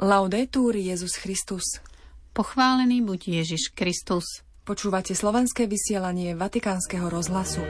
Laudetur 0.00 0.80
Jezus 0.80 1.12
Christus. 1.20 1.76
Pochválený 2.32 3.04
buď 3.04 3.44
Ježiš 3.44 3.68
Kristus. 3.76 4.40
Počúvate 4.64 5.12
slovenské 5.12 5.68
vysielanie 5.68 6.32
Vatikánskeho 6.32 7.12
rozhlasu. 7.12 7.60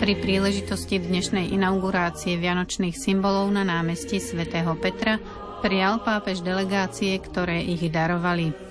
Pri 0.00 0.14
príležitosti 0.16 0.96
dnešnej 0.96 1.52
inaugurácie 1.52 2.40
vianočných 2.40 2.96
symbolov 2.96 3.52
na 3.52 3.60
námestí 3.60 4.16
svätého 4.16 4.72
Petra 4.80 5.20
prijal 5.60 6.00
pápež 6.00 6.40
delegácie, 6.40 7.20
ktoré 7.20 7.60
ich 7.60 7.84
darovali. 7.92 8.69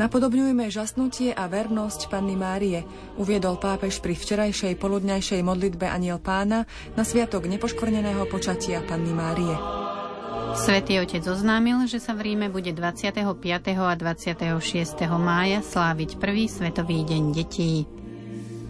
Napodobňujeme 0.00 0.72
žasnutie 0.72 1.28
a 1.28 1.44
vernosť 1.44 2.08
Panny 2.08 2.32
Márie, 2.32 2.88
uviedol 3.20 3.60
pápež 3.60 4.00
pri 4.00 4.16
včerajšej 4.16 4.80
poludňajšej 4.80 5.44
modlitbe 5.44 5.84
Aniel 5.84 6.16
pána 6.16 6.64
na 6.96 7.04
sviatok 7.04 7.44
nepoškvrneného 7.44 8.24
počatia 8.24 8.80
Panny 8.80 9.12
Márie. 9.12 9.52
Svetý 10.56 11.04
otec 11.04 11.20
oznámil, 11.28 11.84
že 11.84 12.00
sa 12.00 12.16
v 12.16 12.32
Ríme 12.32 12.48
bude 12.48 12.72
25. 12.72 13.20
a 13.76 13.92
26. 13.92 15.04
mája 15.20 15.60
sláviť 15.60 16.16
prvý 16.16 16.48
svetový 16.48 17.04
deň 17.04 17.22
detí. 17.36 17.84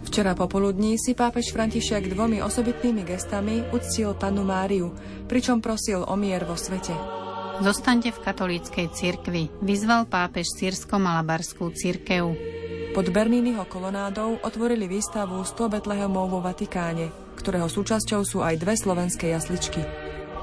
Včera 0.03 0.35
popoludní 0.35 0.99
si 0.99 1.15
pápež 1.15 1.55
František 1.55 2.11
dvomi 2.11 2.43
osobitnými 2.43 3.07
gestami 3.07 3.71
uctil 3.71 4.19
panu 4.19 4.43
Máriu, 4.43 4.91
pričom 5.31 5.63
prosil 5.63 6.03
o 6.03 6.19
mier 6.19 6.43
vo 6.43 6.59
svete. 6.59 7.20
Zostaňte 7.61 8.09
v 8.09 8.23
katolíckej 8.25 8.87
cirkvi, 8.89 9.53
vyzval 9.61 10.09
pápež 10.09 10.49
sírsko-malabarskú 10.57 11.69
cirkev. 11.77 12.33
Pod 12.97 13.05
Bernínnyho 13.13 13.69
kolonádou 13.69 14.41
otvorili 14.41 14.89
výstavu 14.89 15.45
100 15.45 15.69
Betlehemov 15.77 16.33
vo 16.33 16.41
Vatikáne, 16.41 17.13
ktorého 17.37 17.69
súčasťou 17.69 18.25
sú 18.25 18.41
aj 18.41 18.57
dve 18.57 18.73
slovenské 18.73 19.29
jasličky. 19.29 19.77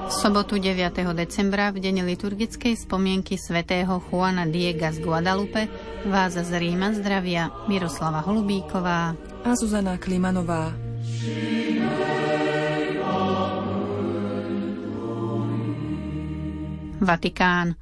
V 0.08 0.14
sobotu 0.14 0.62
9. 0.62 0.78
decembra 1.18 1.74
v 1.74 1.82
deň 1.82 2.06
liturgickej 2.06 2.78
spomienky 2.86 3.34
svätého 3.34 3.98
Juana 4.08 4.46
Diega 4.46 4.94
z 4.94 5.02
Guadalupe 5.02 5.66
vás 6.06 6.38
z 6.38 6.48
Ríma 6.54 6.94
zdravia 6.94 7.50
Miroslava 7.66 8.22
Holubíková 8.22 9.18
a 9.42 9.50
Zuzana 9.58 9.98
Klimanová. 9.98 10.70
Vatikán. 17.08 17.72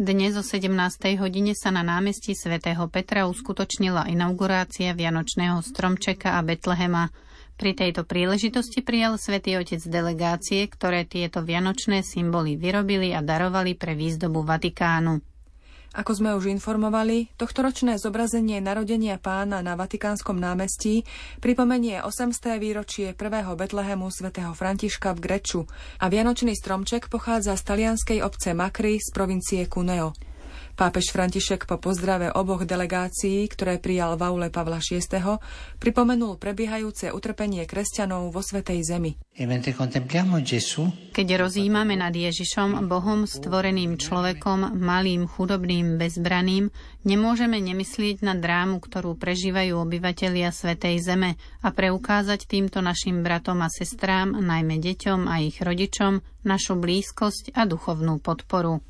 Dnes 0.00 0.32
o 0.32 0.40
17. 0.40 0.72
hodine 1.20 1.52
sa 1.52 1.68
na 1.68 1.84
námestí 1.84 2.32
svätého 2.32 2.88
Petra 2.88 3.28
uskutočnila 3.28 4.08
inaugurácia 4.08 4.96
Vianočného 4.96 5.60
stromčeka 5.60 6.40
a 6.40 6.40
Betlehema. 6.40 7.12
Pri 7.60 7.76
tejto 7.76 8.08
príležitosti 8.08 8.80
prijal 8.80 9.20
svätý 9.20 9.60
Otec 9.60 9.84
delegácie, 9.84 10.64
ktoré 10.72 11.04
tieto 11.04 11.44
vianočné 11.44 12.00
symboly 12.00 12.56
vyrobili 12.56 13.12
a 13.12 13.20
darovali 13.20 13.76
pre 13.76 13.92
výzdobu 13.92 14.40
Vatikánu. 14.40 15.20
Ako 15.92 16.16
sme 16.16 16.32
už 16.32 16.48
informovali, 16.48 17.28
tohtoročné 17.36 18.00
zobrazenie 18.00 18.64
narodenia 18.64 19.20
pána 19.20 19.60
na 19.60 19.76
Vatikánskom 19.76 20.40
námestí 20.40 21.04
pripomenie 21.44 22.00
800. 22.00 22.56
výročie 22.56 23.12
prvého 23.12 23.52
Betlehemu 23.52 24.08
svätého 24.08 24.56
Františka 24.56 25.12
v 25.12 25.20
Greču 25.20 25.60
a 26.00 26.08
Vianočný 26.08 26.56
stromček 26.56 27.12
pochádza 27.12 27.60
z 27.60 27.62
talianskej 27.68 28.24
obce 28.24 28.56
Makry 28.56 29.04
z 29.04 29.08
provincie 29.12 29.68
Cuneo. 29.68 30.31
Pápež 30.72 31.12
František 31.12 31.68
po 31.68 31.76
pozdrave 31.76 32.32
oboch 32.32 32.64
delegácií, 32.64 33.44
ktoré 33.44 33.76
prijal 33.76 34.16
v 34.16 34.24
aule 34.24 34.48
Pavla 34.48 34.80
VI, 34.80 35.04
pripomenul 35.76 36.40
prebiehajúce 36.40 37.12
utrpenie 37.12 37.68
kresťanov 37.68 38.32
vo 38.32 38.40
Svetej 38.40 38.80
Zemi. 38.80 39.12
Keď 41.12 41.28
rozímame 41.36 41.94
nad 42.00 42.16
Ježišom, 42.16 42.88
Bohom 42.88 43.28
stvoreným 43.28 44.00
človekom, 44.00 44.80
malým, 44.80 45.28
chudobným, 45.28 46.00
bezbraným, 46.00 46.72
nemôžeme 47.04 47.60
nemyslieť 47.60 48.24
na 48.24 48.32
drámu, 48.32 48.80
ktorú 48.80 49.12
prežívajú 49.20 49.76
obyvatelia 49.76 50.48
Svetej 50.48 51.04
Zeme 51.04 51.36
a 51.60 51.68
preukázať 51.68 52.48
týmto 52.48 52.80
našim 52.80 53.20
bratom 53.20 53.60
a 53.60 53.68
sestrám, 53.68 54.40
najmä 54.40 54.80
deťom 54.80 55.28
a 55.28 55.44
ich 55.44 55.60
rodičom, 55.60 56.24
našu 56.48 56.80
blízkosť 56.80 57.52
a 57.52 57.68
duchovnú 57.68 58.24
podporu. 58.24 58.80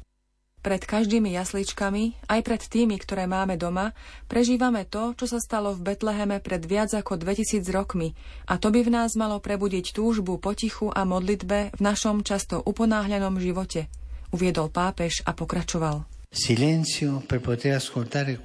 Pred 0.62 0.86
každými 0.86 1.34
jasličkami, 1.34 2.30
aj 2.30 2.40
pred 2.46 2.62
tými, 2.62 2.94
ktoré 2.94 3.26
máme 3.26 3.58
doma, 3.58 3.90
prežívame 4.30 4.86
to, 4.86 5.10
čo 5.18 5.26
sa 5.26 5.42
stalo 5.42 5.74
v 5.74 5.90
Betleheme 5.90 6.38
pred 6.38 6.62
viac 6.62 6.94
ako 6.94 7.18
2000 7.18 7.66
rokmi. 7.74 8.14
A 8.46 8.62
to 8.62 8.70
by 8.70 8.86
v 8.86 8.94
nás 8.94 9.18
malo 9.18 9.42
prebudiť 9.42 9.90
túžbu 9.90 10.38
potichu 10.38 10.94
a 10.94 11.02
modlitbe 11.02 11.74
v 11.74 11.80
našom 11.82 12.22
často 12.22 12.62
uponáhľanom 12.62 13.42
živote, 13.42 13.90
uviedol 14.30 14.70
pápež 14.70 15.26
a 15.26 15.34
pokračoval. 15.34 16.06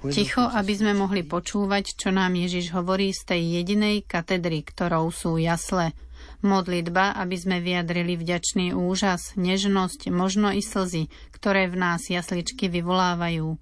Ticho, 0.09 0.43
aby 0.43 0.73
sme 0.73 0.91
mohli 0.97 1.21
počúvať, 1.21 1.85
čo 2.01 2.09
nám 2.09 2.33
Ježiš 2.33 2.73
hovorí 2.73 3.13
z 3.13 3.21
tej 3.29 3.41
jedinej 3.61 4.09
katedry, 4.09 4.65
ktorou 4.65 5.13
sú 5.13 5.37
jasle– 5.37 5.93
Modlitba, 6.45 7.17
aby 7.17 7.33
sme 7.33 7.57
vyjadrili 7.57 8.13
vďačný 8.13 8.77
úžas, 8.77 9.33
nežnosť, 9.33 10.13
možno 10.13 10.53
i 10.53 10.61
slzy, 10.61 11.09
ktoré 11.33 11.65
v 11.65 11.81
nás 11.81 12.05
jasličky 12.05 12.69
vyvolávajú. 12.69 13.57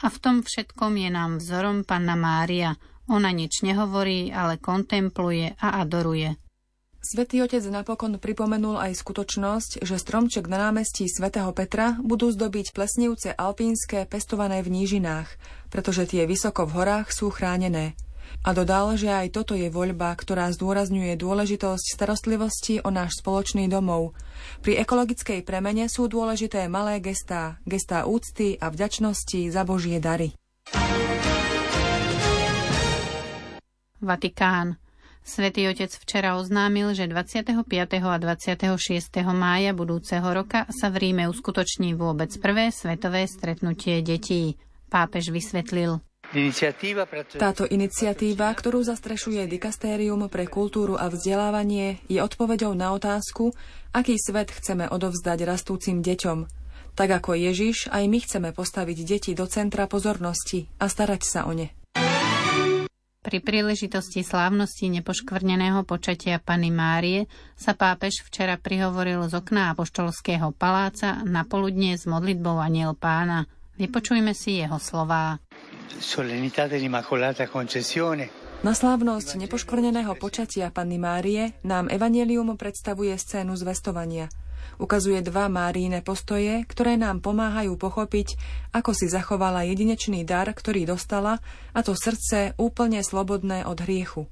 A 0.00 0.06
v 0.08 0.16
tom 0.20 0.44
všetkom 0.44 1.00
je 1.00 1.10
nám 1.12 1.40
vzorom 1.40 1.84
Panna 1.84 2.16
Mária. 2.16 2.76
Ona 3.08 3.32
nič 3.32 3.64
nehovorí, 3.64 4.28
ale 4.28 4.60
kontempluje 4.60 5.56
a 5.56 5.80
adoruje. 5.80 6.36
Svetý 7.00 7.40
otec 7.40 7.64
napokon 7.72 8.20
pripomenul 8.20 8.76
aj 8.76 9.00
skutočnosť, 9.00 9.80
že 9.80 9.96
stromček 9.96 10.44
na 10.44 10.68
námestí 10.68 11.08
svätého 11.08 11.48
Petra 11.56 11.96
budú 11.96 12.28
zdobiť 12.28 12.76
plesnivce 12.76 13.32
alpínske 13.32 14.04
pestované 14.04 14.60
v 14.60 14.68
nížinách, 14.68 15.32
pretože 15.72 16.04
tie 16.04 16.28
vysoko 16.28 16.68
v 16.68 16.76
horách 16.76 17.08
sú 17.08 17.32
chránené. 17.32 17.96
A 18.40 18.56
dodal, 18.56 18.96
že 18.96 19.12
aj 19.12 19.36
toto 19.36 19.52
je 19.52 19.68
voľba, 19.68 20.16
ktorá 20.16 20.48
zdôrazňuje 20.54 21.12
dôležitosť 21.20 21.86
starostlivosti 21.92 22.80
o 22.80 22.88
náš 22.88 23.20
spoločný 23.20 23.68
domov. 23.68 24.16
Pri 24.64 24.80
ekologickej 24.80 25.44
premene 25.44 25.86
sú 25.92 26.08
dôležité 26.08 26.64
malé 26.72 27.04
gestá, 27.04 27.60
gestá 27.68 28.08
úcty 28.08 28.56
a 28.56 28.72
vďačnosti 28.72 29.52
za 29.52 29.62
Božie 29.68 30.00
dary. 30.00 30.32
Vatikán. 34.00 34.80
Svetý 35.20 35.68
otec 35.68 35.92
včera 35.92 36.40
oznámil, 36.40 36.96
že 36.96 37.04
25. 37.04 37.60
a 38.00 38.16
26. 38.16 38.64
mája 39.36 39.76
budúceho 39.76 40.24
roka 40.24 40.64
sa 40.72 40.88
v 40.88 40.96
Ríme 41.06 41.28
uskutoční 41.28 41.92
vôbec 41.92 42.32
prvé 42.40 42.72
svetové 42.72 43.28
stretnutie 43.28 44.00
detí. 44.00 44.56
Pápež 44.88 45.28
vysvetlil. 45.28 46.00
Táto 46.30 47.66
iniciatíva, 47.66 48.54
ktorú 48.54 48.86
zastrešuje 48.86 49.50
Dikastérium 49.50 50.30
pre 50.30 50.46
kultúru 50.46 50.94
a 50.94 51.10
vzdelávanie, 51.10 51.98
je 52.06 52.22
odpoveďou 52.22 52.70
na 52.78 52.94
otázku, 52.94 53.50
aký 53.90 54.14
svet 54.14 54.54
chceme 54.54 54.86
odovzdať 54.86 55.42
rastúcim 55.42 55.98
deťom. 55.98 56.46
Tak 56.94 57.08
ako 57.18 57.34
Ježiš, 57.34 57.90
aj 57.90 58.04
my 58.06 58.18
chceme 58.22 58.48
postaviť 58.54 58.98
deti 59.02 59.30
do 59.34 59.50
centra 59.50 59.90
pozornosti 59.90 60.70
a 60.78 60.86
starať 60.86 61.22
sa 61.26 61.50
o 61.50 61.52
ne. 61.54 61.74
Pri 63.20 63.38
príležitosti 63.42 64.22
slávnosti 64.22 64.86
nepoškvrneného 64.86 65.82
počatia 65.82 66.38
Pany 66.38 66.70
Márie 66.70 67.26
sa 67.58 67.74
pápež 67.74 68.22
včera 68.22 68.54
prihovoril 68.54 69.26
z 69.26 69.34
okna 69.34 69.74
Apoštolského 69.74 70.54
paláca 70.54 71.26
na 71.26 71.42
poludnie 71.42 71.98
s 71.98 72.06
modlitbou 72.06 72.62
Aniel 72.62 72.94
pána. 72.94 73.50
Vypočujme 73.76 74.30
si 74.30 74.62
jeho 74.62 74.78
slová. 74.78 75.42
Na 78.60 78.72
slávnosť 78.76 79.28
nepoškvrneného 79.40 80.12
počatia 80.20 80.70
Panny 80.70 81.00
Márie 81.00 81.56
nám 81.66 81.90
Evangelium 81.90 82.54
predstavuje 82.54 83.10
scénu 83.16 83.58
zvestovania. 83.58 84.30
Ukazuje 84.78 85.18
dva 85.24 85.50
Máríne 85.50 86.04
postoje, 86.04 86.62
ktoré 86.68 86.94
nám 86.94 87.24
pomáhajú 87.24 87.74
pochopiť, 87.74 88.38
ako 88.70 88.92
si 88.94 89.10
zachovala 89.10 89.66
jedinečný 89.66 90.22
dar, 90.22 90.52
ktorý 90.52 90.86
dostala, 90.86 91.42
a 91.74 91.80
to 91.82 91.96
srdce 91.98 92.54
úplne 92.60 93.02
slobodné 93.02 93.66
od 93.66 93.80
hriechu. 93.82 94.28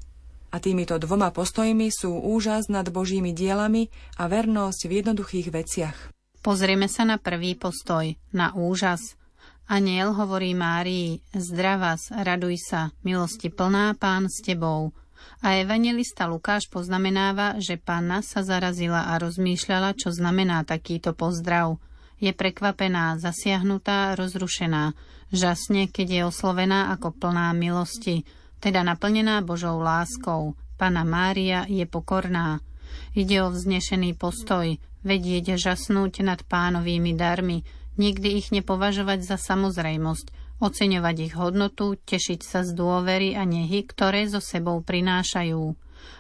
A 0.49 0.63
týmito 0.63 0.97
dvoma 0.97 1.35
postojmi 1.35 1.91
sú 1.93 2.17
úžas 2.17 2.73
nad 2.73 2.89
Božími 2.89 3.37
dielami 3.37 3.91
a 4.17 4.31
vernosť 4.31 4.81
v 4.89 4.93
jednoduchých 5.03 5.49
veciach. 5.53 5.97
Pozrieme 6.41 6.87
sa 6.89 7.05
na 7.05 7.19
prvý 7.19 7.59
postoj, 7.59 8.15
na 8.31 8.55
úžas– 8.55 9.19
Aniel 9.69 10.17
hovorí 10.17 10.57
Márii, 10.57 11.21
zdravás, 11.37 12.09
raduj 12.09 12.57
sa, 12.57 12.89
milosti 13.05 13.53
plná, 13.53 14.01
pán 14.01 14.25
s 14.25 14.41
tebou. 14.41 14.97
A 15.45 15.61
evangelista 15.61 16.25
Lukáš 16.25 16.73
poznamenáva, 16.73 17.61
že 17.61 17.77
pána 17.77 18.25
sa 18.25 18.41
zarazila 18.41 19.13
a 19.13 19.21
rozmýšľala, 19.21 19.93
čo 19.93 20.09
znamená 20.09 20.65
takýto 20.65 21.13
pozdrav. 21.13 21.77
Je 22.17 22.33
prekvapená, 22.33 23.21
zasiahnutá, 23.21 24.17
rozrušená. 24.17 24.97
Žasne, 25.37 25.93
keď 25.93 26.07
je 26.09 26.23
oslovená 26.25 26.89
ako 26.97 27.13
plná 27.13 27.53
milosti, 27.53 28.25
teda 28.65 28.81
naplnená 28.81 29.45
Božou 29.45 29.85
láskou. 29.85 30.57
Pana 30.81 31.05
Mária 31.05 31.69
je 31.69 31.85
pokorná. 31.85 32.65
Ide 33.13 33.45
o 33.45 33.53
vznešený 33.53 34.17
postoj, 34.17 34.81
vedieť 35.05 35.61
žasnúť 35.61 36.25
nad 36.25 36.41
pánovými 36.41 37.13
darmi, 37.13 37.69
nikdy 37.99 38.39
ich 38.39 38.49
nepovažovať 38.55 39.27
za 39.27 39.37
samozrejmosť, 39.37 40.31
oceňovať 40.63 41.17
ich 41.21 41.35
hodnotu, 41.35 41.99
tešiť 41.99 42.41
sa 42.43 42.61
z 42.63 42.75
dôvery 42.75 43.35
a 43.35 43.47
nehy, 43.47 43.85
ktoré 43.87 44.27
so 44.31 44.39
sebou 44.43 44.81
prinášajú. 44.83 45.75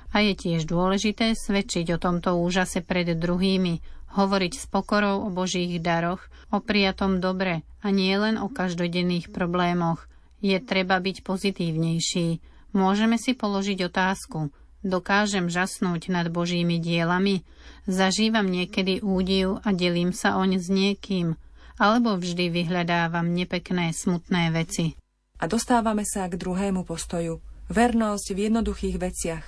A 0.08 0.16
je 0.24 0.34
tiež 0.34 0.66
dôležité 0.66 1.38
svedčiť 1.38 1.94
o 1.94 1.98
tomto 2.02 2.38
úžase 2.38 2.82
pred 2.82 3.12
druhými, 3.14 3.80
hovoriť 4.16 4.52
s 4.56 4.64
pokorou 4.66 5.26
o 5.26 5.28
Božích 5.28 5.78
daroch, 5.78 6.26
o 6.48 6.58
prijatom 6.64 7.20
dobre 7.20 7.62
a 7.84 7.92
nie 7.92 8.14
len 8.16 8.40
o 8.40 8.48
každodenných 8.48 9.30
problémoch. 9.30 10.08
Je 10.40 10.56
treba 10.62 10.96
byť 11.02 11.26
pozitívnejší. 11.26 12.40
Môžeme 12.72 13.18
si 13.20 13.34
položiť 13.34 13.78
otázku. 13.90 14.54
Dokážem 14.86 15.50
žasnúť 15.50 16.14
nad 16.14 16.30
Božími 16.30 16.78
dielami? 16.78 17.42
Zažívam 17.90 18.46
niekedy 18.46 19.02
údiv 19.02 19.58
a 19.66 19.74
delím 19.74 20.14
sa 20.14 20.38
oň 20.38 20.62
s 20.62 20.70
niekým? 20.70 21.34
Alebo 21.78 22.18
vždy 22.18 22.50
vyhľadávam 22.50 23.30
nepekné, 23.30 23.94
smutné 23.94 24.50
veci? 24.50 24.98
A 25.38 25.46
dostávame 25.46 26.02
sa 26.02 26.26
k 26.26 26.34
druhému 26.34 26.82
postoju. 26.82 27.38
Vernosť 27.70 28.34
v 28.34 28.38
jednoduchých 28.50 28.96
veciach. 28.98 29.44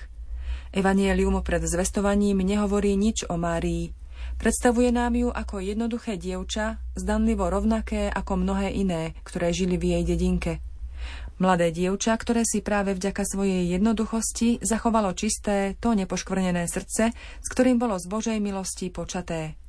Evanielium 0.71 1.43
pred 1.43 1.67
zvestovaním 1.67 2.47
nehovorí 2.47 2.95
nič 2.95 3.27
o 3.27 3.35
Márii, 3.35 3.91
Predstavuje 4.41 4.89
nám 4.89 5.21
ju 5.21 5.29
ako 5.29 5.61
jednoduché 5.61 6.17
dievča, 6.17 6.81
zdanlivo 6.97 7.53
rovnaké 7.53 8.09
ako 8.09 8.41
mnohé 8.41 8.73
iné, 8.73 9.13
ktoré 9.21 9.53
žili 9.53 9.77
v 9.77 9.97
jej 9.97 10.03
dedinke. 10.17 10.53
Mladé 11.41 11.73
dievča, 11.73 12.17
ktoré 12.17 12.49
si 12.49 12.65
práve 12.65 12.97
vďaka 12.97 13.21
svojej 13.25 13.69
jednoduchosti 13.69 14.65
zachovalo 14.65 15.13
čisté, 15.13 15.77
to 15.77 15.93
nepoškvrnené 15.93 16.69
srdce, 16.69 17.13
s 17.17 17.47
ktorým 17.53 17.77
bolo 17.77 18.01
z 18.01 18.09
Božej 18.09 18.39
milosti 18.41 18.89
počaté. 18.89 19.60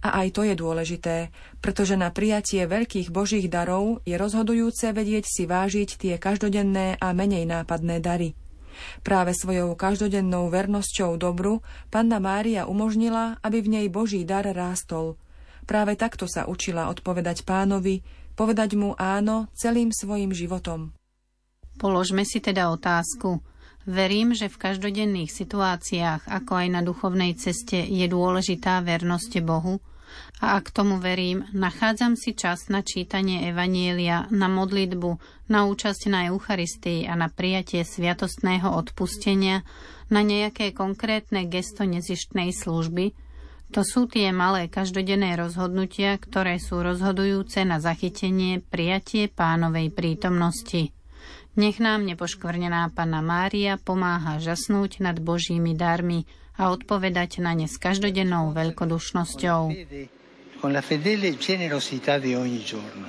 A 0.00 0.24
aj 0.24 0.32
to 0.32 0.48
je 0.48 0.56
dôležité, 0.56 1.28
pretože 1.60 1.92
na 1.92 2.08
prijatie 2.08 2.64
veľkých 2.64 3.12
Božích 3.12 3.52
darov 3.52 4.00
je 4.08 4.16
rozhodujúce 4.16 4.96
vedieť 4.96 5.28
si 5.28 5.44
vážiť 5.44 6.00
tie 6.00 6.14
každodenné 6.16 6.96
a 6.96 7.12
menej 7.12 7.44
nápadné 7.44 8.00
dary. 8.00 8.32
Práve 9.04 9.36
svojou 9.36 9.76
každodennou 9.76 10.48
vernosťou 10.48 11.20
dobru 11.20 11.60
panna 11.92 12.16
Mária 12.16 12.64
umožnila, 12.64 13.36
aby 13.44 13.60
v 13.60 13.68
nej 13.76 13.86
Boží 13.92 14.24
dar 14.24 14.48
rástol. 14.48 15.20
Práve 15.68 16.00
takto 16.00 16.24
sa 16.24 16.48
učila 16.48 16.88
odpovedať 16.88 17.44
pánovi, 17.44 18.00
povedať 18.32 18.80
mu 18.80 18.96
áno 18.96 19.52
celým 19.52 19.92
svojim 19.92 20.32
životom. 20.32 20.96
Položme 21.76 22.24
si 22.24 22.40
teda 22.40 22.72
otázku. 22.72 23.44
Verím, 23.84 24.32
že 24.32 24.48
v 24.48 24.60
každodenných 24.60 25.28
situáciách, 25.28 26.28
ako 26.28 26.52
aj 26.56 26.68
na 26.72 26.80
duchovnej 26.80 27.36
ceste, 27.36 27.80
je 27.80 28.06
dôležitá 28.08 28.80
vernosť 28.80 29.44
Bohu 29.44 29.80
a 30.40 30.56
ak 30.56 30.72
tomu 30.72 30.96
verím, 31.02 31.44
nachádzam 31.52 32.16
si 32.16 32.32
čas 32.32 32.72
na 32.72 32.80
čítanie 32.80 33.48
Evanielia, 33.50 34.30
na 34.32 34.48
modlitbu, 34.48 35.10
na 35.52 35.68
účasť 35.68 36.08
na 36.08 36.30
Eucharistii 36.32 37.04
a 37.04 37.14
na 37.18 37.28
prijatie 37.28 37.84
sviatostného 37.84 38.70
odpustenia, 38.72 39.66
na 40.10 40.24
nejaké 40.24 40.72
konkrétne 40.74 41.46
gesto 41.46 41.86
nezištnej 41.86 42.50
služby, 42.50 43.12
to 43.70 43.86
sú 43.86 44.10
tie 44.10 44.34
malé 44.34 44.66
každodenné 44.66 45.38
rozhodnutia, 45.38 46.18
ktoré 46.18 46.58
sú 46.58 46.82
rozhodujúce 46.82 47.62
na 47.62 47.78
zachytenie, 47.78 48.58
prijatie 48.66 49.30
pánovej 49.30 49.94
prítomnosti. 49.94 50.90
Nech 51.54 51.78
nám 51.78 52.02
nepoškvrnená 52.02 52.90
Panna 52.90 53.22
Mária 53.22 53.78
pomáha 53.78 54.42
žasnúť 54.42 54.98
nad 54.98 55.22
Božími 55.22 55.78
darmi 55.78 56.26
a 56.60 56.68
odpovedať 56.68 57.40
na 57.40 57.56
ne 57.56 57.64
s 57.64 57.80
každodennou 57.80 58.52
veľkodušnosťou. 58.52 59.60
Con 60.60 60.76
la 60.76 60.84
fedele 60.84 61.40
generosità 61.40 62.20
di 62.20 62.36
ogni 62.36 62.60
giorno. 62.60 63.08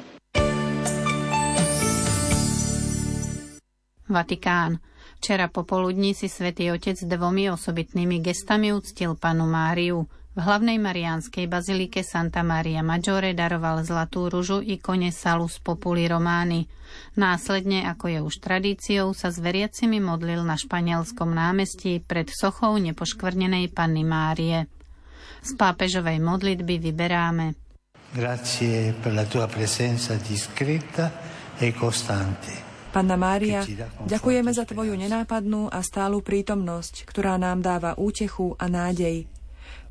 Vatikán. 4.08 4.80
Včera 5.22 5.52
popoludní 5.52 6.16
si 6.18 6.32
svätý 6.32 6.72
Otec 6.72 6.98
dvomi 6.98 7.52
osobitnými 7.52 8.24
gestami 8.24 8.72
uctil 8.72 9.20
panu 9.20 9.46
Máriu– 9.46 10.08
v 10.32 10.40
hlavnej 10.40 10.80
mariánskej 10.80 11.52
bazilike 11.52 12.08
Santa 12.08 12.40
Maria 12.40 12.80
Maggiore 12.80 13.36
daroval 13.36 13.84
zlatú 13.84 14.32
ružu 14.32 14.64
ikone 14.64 15.12
Salus 15.12 15.60
Populi 15.60 16.08
Romány. 16.08 16.72
Následne, 17.20 17.84
ako 17.84 18.06
je 18.08 18.20
už 18.24 18.36
tradíciou, 18.40 19.12
sa 19.12 19.28
s 19.28 19.44
veriacimi 19.44 20.00
modlil 20.00 20.40
na 20.48 20.56
španielskom 20.56 21.36
námestí 21.36 22.00
pred 22.00 22.32
sochou 22.32 22.80
nepoškvrnenej 22.80 23.76
Panny 23.76 24.08
Márie. 24.08 24.72
Z 25.44 25.52
pápežovej 25.60 26.24
modlitby 26.24 26.80
vyberáme. 26.80 27.60
Grazie 28.16 28.96
per 28.96 29.12
la 29.12 29.28
tua 29.28 29.52
presenza 29.52 30.16
discreta 30.16 31.12
e 31.60 31.76
costante. 31.76 32.72
Panna 32.92 33.16
Mária, 33.16 33.64
ďakujeme 34.04 34.52
za 34.52 34.68
Tvoju 34.68 34.96
nenápadnú 35.00 35.72
a 35.72 35.80
stálu 35.80 36.20
prítomnosť, 36.20 37.08
ktorá 37.08 37.40
nám 37.40 37.64
dáva 37.64 37.96
útechu 37.96 38.52
a 38.60 38.68
nádej. 38.68 39.41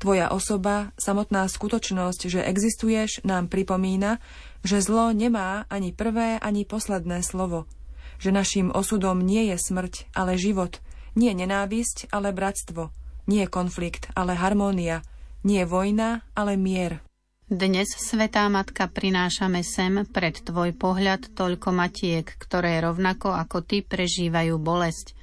Tvoja 0.01 0.33
osoba, 0.33 0.89
samotná 0.97 1.45
skutočnosť, 1.45 2.25
že 2.25 2.41
existuješ, 2.41 3.21
nám 3.21 3.53
pripomína, 3.53 4.17
že 4.65 4.81
zlo 4.81 5.13
nemá 5.13 5.69
ani 5.69 5.93
prvé, 5.93 6.41
ani 6.41 6.65
posledné 6.65 7.21
slovo. 7.21 7.69
Že 8.17 8.33
našim 8.33 8.67
osudom 8.73 9.21
nie 9.21 9.53
je 9.53 9.61
smrť, 9.61 10.09
ale 10.17 10.41
život. 10.41 10.81
Nie 11.13 11.37
nenávisť, 11.37 12.09
ale 12.09 12.33
bratstvo. 12.33 12.89
Nie 13.29 13.45
konflikt, 13.45 14.09
ale 14.17 14.33
harmónia. 14.33 15.05
Nie 15.45 15.69
vojna, 15.69 16.25
ale 16.33 16.57
mier. 16.57 17.05
Dnes, 17.45 17.93
Svetá 17.93 18.49
Matka, 18.49 18.89
prinášame 18.89 19.61
sem 19.61 20.01
pred 20.09 20.33
Tvoj 20.33 20.73
pohľad 20.81 21.29
toľko 21.37 21.69
matiek, 21.77 22.25
ktoré 22.25 22.81
rovnako 22.81 23.37
ako 23.37 23.61
Ty 23.61 23.85
prežívajú 23.85 24.57
bolesť, 24.57 25.13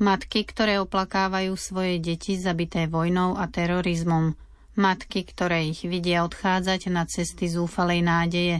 Matky, 0.00 0.48
ktoré 0.48 0.80
oplakávajú 0.80 1.52
svoje 1.54 2.00
deti 2.00 2.40
zabité 2.40 2.88
vojnou 2.88 3.36
a 3.36 3.46
terorizmom. 3.46 4.32
Matky, 4.78 5.26
ktoré 5.28 5.68
ich 5.68 5.84
vidia 5.84 6.24
odchádzať 6.24 6.88
na 6.88 7.04
cesty 7.04 7.50
zúfalej 7.50 8.00
nádeje. 8.00 8.56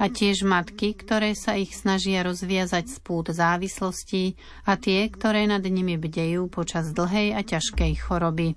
A 0.00 0.08
tiež 0.08 0.48
matky, 0.48 0.96
ktoré 0.96 1.36
sa 1.36 1.60
ich 1.60 1.76
snažia 1.76 2.24
rozviazať 2.24 2.88
z 2.88 2.96
pút 3.04 3.32
závislostí 3.32 4.36
a 4.64 4.80
tie, 4.80 5.12
ktoré 5.12 5.44
nad 5.44 5.60
nimi 5.60 6.00
bdejú 6.00 6.48
počas 6.48 6.92
dlhej 6.96 7.36
a 7.36 7.44
ťažkej 7.44 7.92
choroby. 8.00 8.56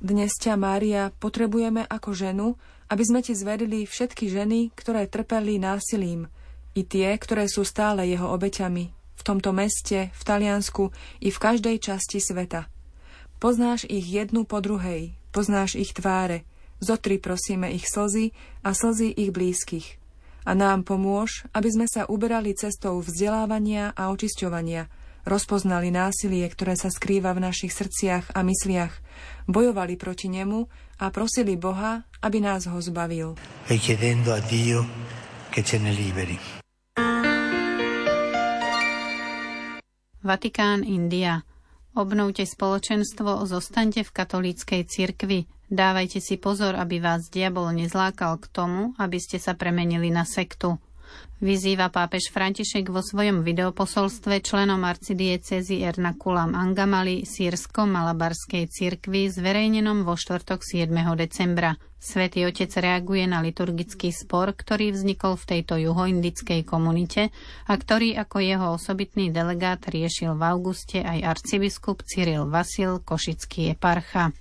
Dnes 0.00 0.32
ťa, 0.38 0.54
Mária, 0.56 1.10
potrebujeme 1.12 1.84
ako 1.84 2.14
ženu, 2.14 2.48
aby 2.88 3.02
sme 3.04 3.20
ti 3.20 3.36
zverili 3.36 3.84
všetky 3.84 4.32
ženy, 4.32 4.72
ktoré 4.72 5.04
trpeli 5.10 5.60
násilím, 5.60 6.30
i 6.72 6.86
tie, 6.86 7.18
ktoré 7.18 7.50
sú 7.50 7.66
stále 7.66 8.06
jeho 8.06 8.30
obeťami, 8.30 8.99
v 9.20 9.22
tomto 9.22 9.52
meste, 9.52 10.08
v 10.08 10.22
Taliansku 10.24 10.88
i 11.20 11.28
v 11.28 11.38
každej 11.38 11.76
časti 11.76 12.24
sveta. 12.24 12.72
Poznáš 13.36 13.84
ich 13.84 14.08
jednu 14.08 14.48
po 14.48 14.64
druhej, 14.64 15.12
poznáš 15.32 15.76
ich 15.76 15.92
tváre, 15.92 16.48
zotri 16.80 17.20
prosíme 17.20 17.68
ich 17.72 17.84
slzy 17.84 18.32
a 18.64 18.72
slzy 18.72 19.12
ich 19.12 19.32
blízkych. 19.32 20.00
A 20.48 20.56
nám 20.56 20.88
pomôž, 20.88 21.44
aby 21.52 21.68
sme 21.68 21.84
sa 21.84 22.08
uberali 22.08 22.56
cestou 22.56 23.04
vzdelávania 23.04 23.92
a 23.92 24.08
očisťovania, 24.08 24.88
rozpoznali 25.28 25.92
násilie, 25.92 26.48
ktoré 26.48 26.80
sa 26.80 26.88
skrýva 26.88 27.36
v 27.36 27.44
našich 27.44 27.76
srdciach 27.76 28.32
a 28.32 28.40
mysliach, 28.40 28.96
bojovali 29.44 30.00
proti 30.00 30.32
nemu 30.32 30.64
a 31.00 31.12
prosili 31.12 31.60
Boha, 31.60 32.08
aby 32.24 32.40
nás 32.40 32.64
ho 32.64 32.80
zbavil. 32.80 33.36
E 33.68 33.76
chiedendo 33.76 34.32
a 34.32 34.40
Dio 34.40 34.84
che 35.52 35.60
ce 35.60 35.76
ne 35.76 35.92
liberi. 35.92 36.59
Vatikán, 40.20 40.84
India. 40.84 41.40
Obnovte 41.96 42.44
spoločenstvo, 42.44 43.48
zostaňte 43.48 44.04
v 44.04 44.14
katolíckej 44.14 44.82
cirkvi. 44.84 45.48
Dávajte 45.72 46.20
si 46.20 46.36
pozor, 46.36 46.76
aby 46.76 47.00
vás 47.00 47.32
diabol 47.32 47.72
nezlákal 47.72 48.36
k 48.36 48.46
tomu, 48.52 48.92
aby 49.00 49.16
ste 49.16 49.40
sa 49.40 49.56
premenili 49.56 50.12
na 50.12 50.28
sektu. 50.28 50.76
Vyzýva 51.40 51.88
pápež 51.88 52.28
František 52.28 52.92
vo 52.92 53.00
svojom 53.00 53.40
videoposolstve 53.40 54.44
členom 54.44 54.84
arcidiecezy 54.84 55.80
Ernakulam 55.80 56.52
Angamali 56.52 57.24
sírsko-malabarskej 57.24 58.68
cirkvi 58.68 59.32
zverejnenom 59.32 60.04
vo 60.04 60.20
štvrtok 60.20 60.60
7. 60.60 60.92
decembra. 61.16 61.80
Svetý 61.96 62.44
otec 62.44 62.68
reaguje 62.76 63.24
na 63.24 63.40
liturgický 63.40 64.12
spor, 64.12 64.52
ktorý 64.52 64.92
vznikol 64.92 65.40
v 65.40 65.48
tejto 65.56 65.80
juhoindickej 65.80 66.60
komunite 66.68 67.32
a 67.64 67.72
ktorý 67.72 68.20
ako 68.20 68.36
jeho 68.44 68.66
osobitný 68.76 69.32
delegát 69.32 69.80
riešil 69.88 70.36
v 70.36 70.42
auguste 70.44 71.00
aj 71.00 71.24
arcibiskup 71.24 72.04
Cyril 72.04 72.52
Vasil, 72.52 73.00
košický 73.00 73.72
eparcha. 73.72 74.36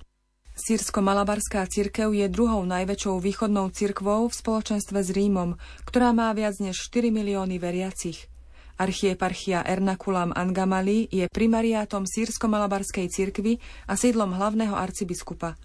Sýrsko-malabarská 0.60 1.64
cirkev 1.72 2.12
je 2.12 2.28
druhou 2.28 2.68
najväčšou 2.68 3.24
východnou 3.24 3.72
cirkvou 3.72 4.28
v 4.28 4.36
spoločenstve 4.36 5.00
s 5.00 5.10
Rímom, 5.16 5.56
ktorá 5.88 6.12
má 6.12 6.36
viac 6.36 6.60
než 6.60 6.84
4 6.92 7.16
milióny 7.16 7.56
veriacich. 7.64 8.28
Archieparchia 8.76 9.64
Ernakulam 9.64 10.36
Angamali 10.36 11.08
je 11.08 11.32
primariátom 11.32 12.04
sírsko-malabarskej 12.04 13.08
cirkvy 13.08 13.56
a 13.88 13.96
sídlom 13.96 14.36
hlavného 14.36 14.76
arcibiskupa. 14.76 15.56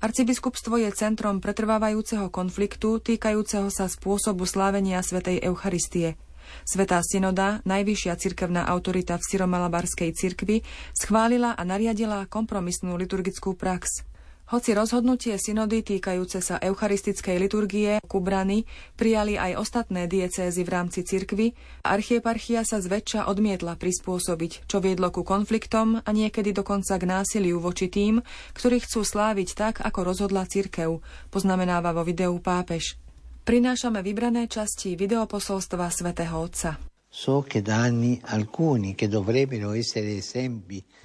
Arcibiskupstvo 0.00 0.80
je 0.80 0.96
centrom 0.96 1.44
pretrvávajúceho 1.44 2.32
konfliktu 2.32 3.04
týkajúceho 3.04 3.68
sa 3.68 3.84
spôsobu 3.84 4.48
slávenia 4.48 5.04
svätej 5.04 5.44
Eucharistie. 5.44 6.16
Svetá 6.64 7.04
synoda, 7.04 7.60
najvyššia 7.68 8.16
cirkevná 8.16 8.64
autorita 8.64 9.20
v 9.20 9.26
syromalabarskej 9.28 10.16
cirkvi, 10.16 10.64
schválila 10.96 11.52
a 11.52 11.62
nariadila 11.68 12.24
kompromisnú 12.32 12.96
liturgickú 12.96 13.52
prax. 13.52 14.08
Hoci 14.48 14.72
rozhodnutie 14.72 15.36
synody 15.36 15.84
týkajúce 15.84 16.40
sa 16.40 16.56
eucharistickej 16.56 17.36
liturgie 17.36 18.00
Kubrany 18.08 18.64
prijali 18.96 19.36
aj 19.36 19.60
ostatné 19.60 20.08
diecézy 20.08 20.64
v 20.64 20.72
rámci 20.72 21.04
cirkvy, 21.04 21.52
archieparchia 21.84 22.64
sa 22.64 22.80
zväčša 22.80 23.28
odmietla 23.28 23.76
prispôsobiť, 23.76 24.64
čo 24.64 24.80
viedlo 24.80 25.12
ku 25.12 25.20
konfliktom 25.20 26.00
a 26.00 26.10
niekedy 26.16 26.56
dokonca 26.56 26.96
k 26.96 27.04
násiliu 27.04 27.60
voči 27.60 27.92
tým, 27.92 28.24
ktorí 28.56 28.80
chcú 28.80 29.04
sláviť 29.04 29.48
tak, 29.52 29.74
ako 29.84 30.16
rozhodla 30.16 30.48
cirkev, 30.48 31.04
poznamenáva 31.28 31.92
vo 31.92 32.00
videu 32.00 32.32
pápež. 32.40 32.96
Prinášame 33.44 34.00
vybrané 34.00 34.48
časti 34.48 34.96
videoposolstva 34.96 35.92
svätého 35.92 36.40
Otca. 36.40 36.97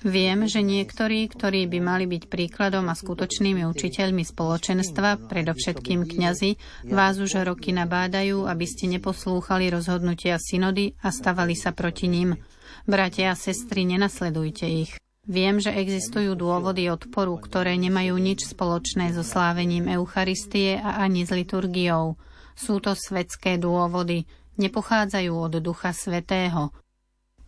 Viem, 0.06 0.46
že 0.46 0.62
niektorí, 0.62 1.26
ktorí 1.26 1.66
by 1.66 1.80
mali 1.82 2.06
byť 2.06 2.30
príkladom 2.30 2.86
a 2.86 2.94
skutočnými 2.94 3.66
učiteľmi 3.66 4.22
spoločenstva, 4.22 5.26
predovšetkým 5.26 6.06
kňazi, 6.06 6.62
vás 6.94 7.18
už 7.18 7.42
roky 7.42 7.74
nabádajú, 7.74 8.46
aby 8.46 8.66
ste 8.70 8.94
neposlúchali 8.94 9.74
rozhodnutia 9.74 10.38
synody 10.38 10.94
a 11.02 11.10
stavali 11.10 11.58
sa 11.58 11.74
proti 11.74 12.06
ním. 12.06 12.38
Bratia 12.86 13.34
a 13.34 13.40
sestry, 13.40 13.82
nenasledujte 13.82 14.70
ich. 14.70 14.94
Viem, 15.26 15.58
že 15.58 15.74
existujú 15.74 16.38
dôvody 16.38 16.94
odporu, 16.94 17.42
ktoré 17.42 17.74
nemajú 17.74 18.14
nič 18.22 18.54
spoločné 18.54 19.18
so 19.18 19.26
slávením 19.26 19.90
Eucharistie 19.90 20.78
a 20.78 21.02
ani 21.02 21.26
s 21.26 21.34
liturgiou. 21.34 22.22
Sú 22.54 22.78
to 22.78 22.94
svetské 22.94 23.58
dôvody, 23.58 24.30
nepochádzajú 24.58 25.32
od 25.34 25.54
Ducha 25.62 25.94
Svetého. 25.94 26.74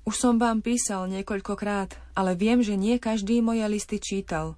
Už 0.05 0.15
som 0.21 0.37
vám 0.37 0.61
písal 0.61 1.09
niekoľkokrát, 1.09 2.13
ale 2.13 2.37
viem, 2.37 2.61
že 2.61 2.77
nie 2.77 3.01
každý 3.01 3.41
moje 3.41 3.65
listy 3.65 3.97
čítal. 3.97 4.53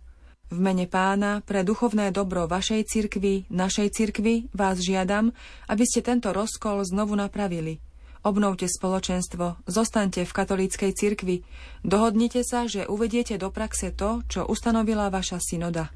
V 0.48 0.60
mene 0.64 0.88
pána 0.88 1.44
pre 1.44 1.64
duchovné 1.64 2.12
dobro 2.16 2.48
vašej 2.48 2.88
cirkvi, 2.88 3.48
našej 3.52 3.92
cirkvi 3.92 4.48
vás 4.56 4.80
žiadam, 4.80 5.36
aby 5.68 5.84
ste 5.84 6.00
tento 6.00 6.32
rozkol 6.32 6.84
znovu 6.88 7.20
napravili. 7.20 7.84
Obnovte 8.28 8.68
spoločenstvo, 8.68 9.64
zostaňte 9.68 10.28
v 10.28 10.36
katolíckej 10.36 10.92
cirkvi, 10.92 11.48
dohodnite 11.84 12.44
sa, 12.44 12.68
že 12.68 12.88
uvediete 12.88 13.40
do 13.40 13.52
praxe 13.52 13.96
to, 13.96 14.24
čo 14.28 14.48
ustanovila 14.48 15.08
vaša 15.08 15.40
synoda. 15.40 15.92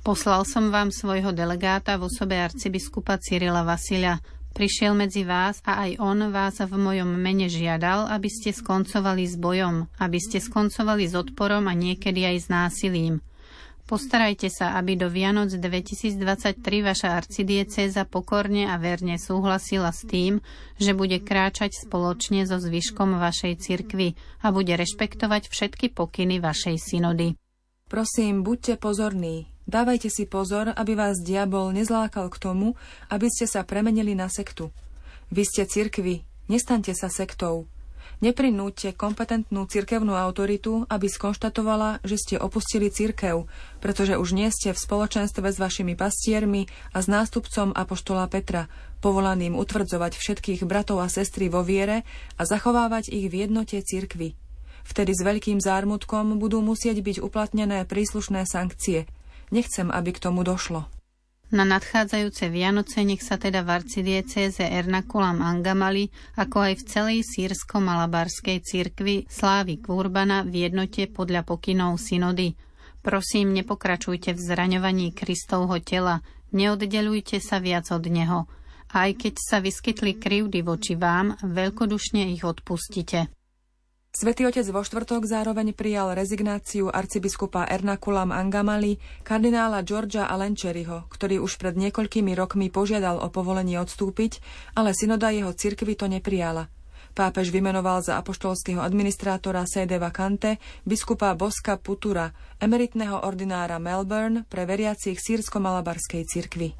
Poslal 0.00 0.46
som 0.46 0.70
vám 0.70 0.94
svojho 0.94 1.34
delegáta 1.34 1.98
v 1.98 2.06
osobe 2.06 2.38
arcibiskupa 2.38 3.18
Cyrila 3.18 3.66
Vasilia, 3.66 4.22
Prišiel 4.56 4.96
medzi 4.96 5.20
vás 5.20 5.60
a 5.68 5.84
aj 5.84 6.00
on 6.00 6.32
vás 6.32 6.56
v 6.64 6.80
mojom 6.80 7.12
mene 7.20 7.44
žiadal, 7.44 8.08
aby 8.08 8.32
ste 8.32 8.56
skoncovali 8.56 9.28
s 9.28 9.36
bojom, 9.36 9.84
aby 10.00 10.16
ste 10.16 10.40
skoncovali 10.40 11.04
s 11.04 11.12
odporom 11.12 11.68
a 11.68 11.76
niekedy 11.76 12.24
aj 12.24 12.36
s 12.40 12.46
násilím. 12.48 13.20
Postarajte 13.84 14.48
sa, 14.48 14.80
aby 14.80 14.96
do 14.96 15.12
Vianoc 15.12 15.52
2023 15.52 16.56
vaša 16.80 17.20
arcidiecéza 17.20 18.08
pokorne 18.08 18.64
a 18.64 18.80
verne 18.80 19.20
súhlasila 19.20 19.92
s 19.92 20.08
tým, 20.08 20.40
že 20.80 20.96
bude 20.96 21.20
kráčať 21.20 21.76
spoločne 21.76 22.48
so 22.48 22.56
zvyškom 22.56 23.20
vašej 23.20 23.60
cirkvy 23.60 24.16
a 24.40 24.56
bude 24.56 24.72
rešpektovať 24.72 25.52
všetky 25.52 25.92
pokyny 25.92 26.40
vašej 26.40 26.80
synody. 26.80 27.36
Prosím, 27.92 28.40
buďte 28.40 28.80
pozorní, 28.80 29.52
Dávajte 29.66 30.14
si 30.14 30.30
pozor, 30.30 30.70
aby 30.78 30.94
vás 30.94 31.18
diabol 31.18 31.74
nezlákal 31.74 32.30
k 32.30 32.38
tomu, 32.38 32.78
aby 33.10 33.26
ste 33.26 33.50
sa 33.50 33.66
premenili 33.66 34.14
na 34.14 34.30
sektu. 34.30 34.70
Vy 35.34 35.42
ste 35.42 35.66
cirkvi, 35.66 36.22
nestaňte 36.46 36.94
sa 36.94 37.10
sektou. 37.10 37.66
Neprinúďte 38.22 38.94
kompetentnú 38.94 39.66
cirkevnú 39.66 40.14
autoritu, 40.14 40.86
aby 40.86 41.10
skonštatovala, 41.10 41.98
že 42.06 42.14
ste 42.14 42.34
opustili 42.38 42.94
cirkev, 42.94 43.50
pretože 43.82 44.14
už 44.14 44.38
nie 44.38 44.46
ste 44.54 44.70
v 44.70 44.78
spoločenstve 44.78 45.50
s 45.50 45.58
vašimi 45.58 45.98
pastiermi 45.98 46.70
a 46.94 47.02
s 47.02 47.10
nástupcom 47.10 47.74
Apoštola 47.74 48.30
Petra, 48.30 48.70
povolaným 49.02 49.58
utvrdzovať 49.58 50.14
všetkých 50.14 50.62
bratov 50.62 51.02
a 51.02 51.10
sestry 51.10 51.50
vo 51.50 51.66
viere 51.66 52.06
a 52.38 52.46
zachovávať 52.46 53.10
ich 53.10 53.26
v 53.26 53.50
jednote 53.50 53.82
cirkvy. 53.82 54.38
Vtedy 54.86 55.10
s 55.10 55.26
veľkým 55.26 55.58
zármutkom 55.58 56.38
budú 56.38 56.62
musieť 56.62 57.02
byť 57.02 57.18
uplatnené 57.18 57.82
príslušné 57.82 58.46
sankcie– 58.46 59.10
Nechcem, 59.54 59.90
aby 59.94 60.10
k 60.10 60.22
tomu 60.22 60.42
došlo. 60.42 60.90
Na 61.46 61.62
nadchádzajúce 61.62 62.50
Vianoce 62.50 63.06
nech 63.06 63.22
sa 63.22 63.38
teda 63.38 63.62
v 63.62 63.78
arcidiecéze 63.78 64.66
Ernakulam 64.66 65.38
Angamali, 65.38 66.10
ako 66.34 66.58
aj 66.58 66.74
v 66.74 66.86
celej 66.90 67.18
sírsko-malabarskej 67.22 68.58
cirkvi 68.66 69.30
slávy 69.30 69.78
Kvurbana 69.78 70.42
v 70.42 70.66
jednote 70.66 71.06
podľa 71.06 71.46
pokynov 71.46 72.02
synody. 72.02 72.58
Prosím, 72.98 73.54
nepokračujte 73.54 74.34
v 74.34 74.40
zraňovaní 74.42 75.14
Kristovho 75.14 75.78
tela, 75.78 76.18
neoddelujte 76.50 77.38
sa 77.38 77.62
viac 77.62 77.94
od 77.94 78.02
Neho. 78.10 78.50
Aj 78.90 79.10
keď 79.14 79.38
sa 79.38 79.62
vyskytli 79.62 80.18
krivdy 80.18 80.66
voči 80.66 80.98
vám, 80.98 81.38
veľkodušne 81.46 82.26
ich 82.34 82.42
odpustite. 82.42 83.30
Svetý 84.16 84.48
otec 84.48 84.64
vo 84.72 84.80
štvrtok 84.80 85.28
zároveň 85.28 85.76
prijal 85.76 86.16
rezignáciu 86.16 86.88
arcibiskupa 86.88 87.68
Ernakulam 87.68 88.32
Angamali, 88.32 88.96
kardinála 89.20 89.84
Georgia 89.84 90.24
Alenčeriho, 90.24 91.04
ktorý 91.12 91.44
už 91.44 91.60
pred 91.60 91.76
niekoľkými 91.76 92.32
rokmi 92.32 92.72
požiadal 92.72 93.20
o 93.20 93.28
povolenie 93.28 93.76
odstúpiť, 93.76 94.40
ale 94.72 94.96
synoda 94.96 95.28
jeho 95.36 95.52
cirkvy 95.52 96.00
to 96.00 96.08
neprijala. 96.08 96.72
Pápež 97.12 97.52
vymenoval 97.52 98.00
za 98.00 98.16
apoštolského 98.16 98.80
administrátora 98.80 99.68
sede 99.68 100.00
vacante 100.00 100.56
biskupa 100.88 101.36
Boska 101.36 101.76
Putura, 101.76 102.32
emeritného 102.56 103.20
ordinára 103.20 103.76
Melbourne 103.76 104.48
pre 104.48 104.64
veriacich 104.64 105.20
sírsko-malabarskej 105.20 106.24
cirkvi. 106.24 106.72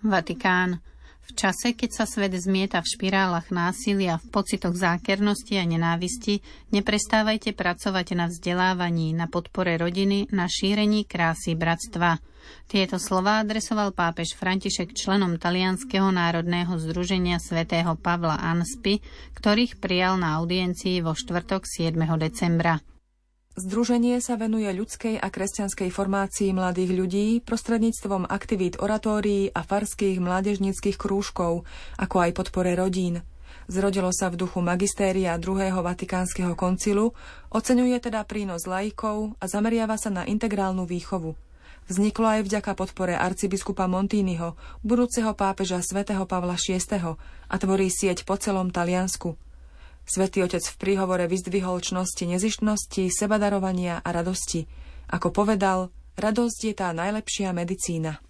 Vatikán. 0.00 0.80
V 1.24 1.32
čase, 1.32 1.72
keď 1.72 1.90
sa 1.90 2.04
svet 2.04 2.36
zmieta 2.36 2.84
v 2.84 2.90
špirálach 2.94 3.48
násilia, 3.48 4.20
v 4.20 4.26
pocitoch 4.28 4.76
zákernosti 4.76 5.56
a 5.56 5.64
nenávisti, 5.64 6.44
neprestávajte 6.70 7.56
pracovať 7.56 8.06
na 8.12 8.28
vzdelávaní, 8.28 9.16
na 9.16 9.24
podpore 9.26 9.80
rodiny, 9.80 10.28
na 10.30 10.44
šírení 10.44 11.08
krásy 11.08 11.56
bratstva. 11.56 12.20
Tieto 12.68 13.00
slova 13.00 13.40
adresoval 13.40 13.96
pápež 13.96 14.36
František 14.36 14.92
členom 14.92 15.40
Talianského 15.40 16.12
národného 16.12 16.76
združenia 16.76 17.40
svätého 17.40 17.96
Pavla 17.96 18.36
Anspy, 18.36 19.00
ktorých 19.32 19.80
prijal 19.80 20.20
na 20.20 20.36
audiencii 20.36 21.00
vo 21.00 21.16
štvrtok 21.16 21.64
7. 21.64 21.96
decembra. 22.20 22.84
Združenie 23.54 24.18
sa 24.18 24.34
venuje 24.34 24.66
ľudskej 24.66 25.22
a 25.22 25.30
kresťanskej 25.30 25.86
formácii 25.94 26.50
mladých 26.50 26.90
ľudí 26.90 27.26
prostredníctvom 27.46 28.26
aktivít 28.26 28.82
oratórií 28.82 29.54
a 29.54 29.62
farských 29.62 30.18
mládežníckých 30.18 30.98
krúžkov, 30.98 31.62
ako 31.94 32.16
aj 32.18 32.30
podpore 32.34 32.74
rodín. 32.74 33.22
Zrodilo 33.70 34.10
sa 34.10 34.26
v 34.34 34.42
duchu 34.42 34.58
magistéria 34.58 35.38
druhého 35.38 35.86
Vatikánskeho 35.86 36.58
koncilu, 36.58 37.14
oceňuje 37.54 37.94
teda 38.02 38.26
prínos 38.26 38.66
laikov 38.66 39.38
a 39.38 39.46
zameriava 39.46 40.02
sa 40.02 40.10
na 40.10 40.26
integrálnu 40.26 40.82
výchovu. 40.82 41.38
Vzniklo 41.86 42.26
aj 42.26 42.50
vďaka 42.50 42.74
podpore 42.74 43.14
arcibiskupa 43.14 43.86
Montínyho, 43.86 44.58
budúceho 44.82 45.30
pápeža 45.30 45.78
svätého 45.78 46.26
Pavla 46.26 46.58
VI. 46.58 46.82
a 47.46 47.54
tvorí 47.54 47.86
sieť 47.86 48.26
po 48.26 48.34
celom 48.34 48.74
Taliansku– 48.74 49.38
Svetý 50.04 50.44
otec 50.44 50.60
v 50.60 50.76
príhovore 50.76 51.24
vyzdvihol 51.24 51.80
čnosti 51.80 52.28
nezištnosti, 52.28 53.08
sebadarovania 53.08 54.04
a 54.04 54.08
radosti. 54.12 54.68
Ako 55.08 55.32
povedal, 55.32 55.88
radosť 56.20 56.60
je 56.68 56.74
tá 56.76 56.92
najlepšia 56.92 57.56
medicína. 57.56 58.20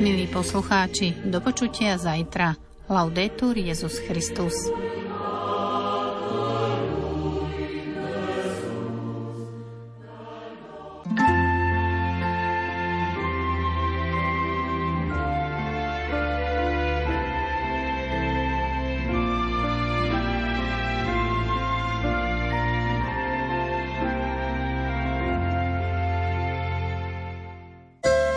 Milí 0.00 0.26
poslucháči, 0.32 1.12
do 1.28 1.38
počutia 1.38 1.94
zajtra. 1.94 2.56
Laudetur 2.90 3.54
Jezus 3.54 4.02
Christus. 4.02 4.56